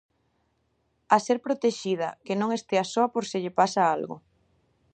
[1.15, 4.15] A ser protexida, que non estea soa por se lle pasa algo.